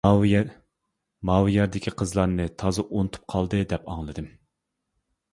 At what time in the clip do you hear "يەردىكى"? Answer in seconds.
1.55-1.91